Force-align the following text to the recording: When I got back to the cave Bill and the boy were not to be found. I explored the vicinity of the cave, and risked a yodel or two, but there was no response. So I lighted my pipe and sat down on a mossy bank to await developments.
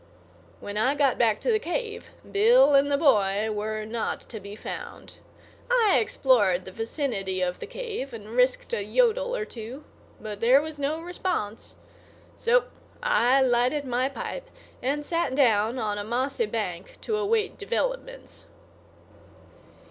When 0.59 0.77
I 0.79 0.95
got 0.95 1.19
back 1.19 1.39
to 1.41 1.51
the 1.51 1.59
cave 1.59 2.09
Bill 2.31 2.73
and 2.73 2.91
the 2.91 2.97
boy 2.97 3.51
were 3.51 3.85
not 3.85 4.21
to 4.31 4.39
be 4.39 4.55
found. 4.55 5.17
I 5.69 5.99
explored 6.01 6.65
the 6.65 6.71
vicinity 6.71 7.39
of 7.43 7.59
the 7.59 7.67
cave, 7.67 8.11
and 8.11 8.29
risked 8.31 8.73
a 8.73 8.83
yodel 8.83 9.35
or 9.35 9.45
two, 9.45 9.83
but 10.19 10.39
there 10.39 10.59
was 10.59 10.79
no 10.79 10.99
response. 11.01 11.75
So 12.35 12.63
I 13.03 13.43
lighted 13.43 13.85
my 13.85 14.09
pipe 14.09 14.49
and 14.81 15.05
sat 15.05 15.35
down 15.35 15.77
on 15.77 15.99
a 15.99 16.03
mossy 16.03 16.47
bank 16.47 16.99
to 17.01 17.17
await 17.17 17.59
developments. 17.59 18.47